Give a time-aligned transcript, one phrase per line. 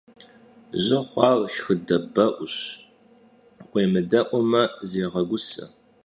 [0.83, 2.55] Jı xhuar şşxıde be'uş,
[3.67, 5.65] vuêmıde'ume, zêğeguse.